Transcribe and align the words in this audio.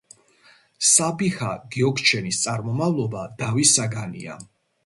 საბიჰა 0.91 1.51
გიოქჩენის 1.75 2.41
წარმომავლობა 2.47 3.25
დავის 3.43 3.75
საგანია. 3.81 4.41